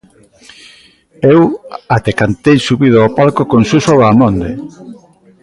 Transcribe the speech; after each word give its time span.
Eu 1.33 1.41
até 1.95 2.11
cantei 2.21 2.57
subido 2.59 2.97
ao 2.99 3.13
palco 3.17 3.41
con 3.51 3.61
Suso 3.69 3.93
Vaamonde. 3.99 4.51